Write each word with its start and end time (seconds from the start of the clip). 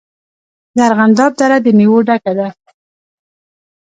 د 0.75 0.77
ارغنداب 0.87 1.31
دره 1.39 1.57
د 1.65 1.67
میوو 1.77 2.05
ډکه 2.07 2.33
ده. 2.39 2.47